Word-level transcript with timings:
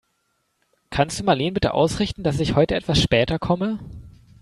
Kannst 0.89 1.19
du 1.19 1.23
Marleen 1.25 1.53
bitte 1.53 1.75
ausrichten, 1.75 2.23
dass 2.23 2.39
ich 2.39 2.55
heute 2.55 2.73
etwas 2.73 2.99
später 3.03 3.37
komme? 3.37 3.77